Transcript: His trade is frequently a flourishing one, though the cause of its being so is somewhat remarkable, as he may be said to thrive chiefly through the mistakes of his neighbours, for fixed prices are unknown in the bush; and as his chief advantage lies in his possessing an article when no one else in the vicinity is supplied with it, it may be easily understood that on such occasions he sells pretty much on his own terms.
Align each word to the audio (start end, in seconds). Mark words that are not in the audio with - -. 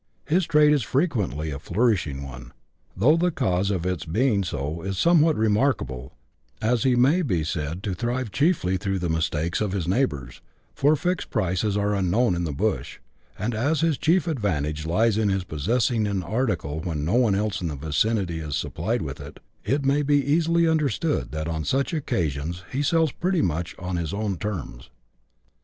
His 0.25 0.47
trade 0.47 0.73
is 0.73 0.81
frequently 0.81 1.51
a 1.51 1.59
flourishing 1.59 2.23
one, 2.23 2.53
though 2.97 3.15
the 3.17 3.29
cause 3.29 3.69
of 3.69 3.85
its 3.85 4.03
being 4.03 4.43
so 4.43 4.81
is 4.81 4.97
somewhat 4.97 5.35
remarkable, 5.37 6.13
as 6.59 6.81
he 6.81 6.95
may 6.95 7.21
be 7.21 7.43
said 7.43 7.83
to 7.83 7.93
thrive 7.93 8.31
chiefly 8.31 8.77
through 8.77 8.97
the 8.97 9.11
mistakes 9.11 9.61
of 9.61 9.73
his 9.73 9.87
neighbours, 9.87 10.41
for 10.73 10.95
fixed 10.95 11.29
prices 11.29 11.77
are 11.77 11.93
unknown 11.93 12.33
in 12.33 12.45
the 12.45 12.51
bush; 12.51 12.97
and 13.37 13.53
as 13.53 13.81
his 13.81 13.95
chief 13.95 14.25
advantage 14.25 14.87
lies 14.87 15.19
in 15.19 15.29
his 15.29 15.43
possessing 15.43 16.07
an 16.07 16.23
article 16.23 16.79
when 16.79 17.05
no 17.05 17.13
one 17.13 17.35
else 17.35 17.61
in 17.61 17.67
the 17.67 17.75
vicinity 17.75 18.39
is 18.39 18.55
supplied 18.55 19.03
with 19.03 19.19
it, 19.21 19.39
it 19.63 19.85
may 19.85 20.01
be 20.01 20.15
easily 20.15 20.67
understood 20.67 21.29
that 21.31 21.47
on 21.47 21.63
such 21.63 21.93
occasions 21.93 22.63
he 22.71 22.81
sells 22.81 23.11
pretty 23.11 23.43
much 23.43 23.75
on 23.77 23.97
his 23.97 24.15
own 24.15 24.35
terms. 24.35 24.89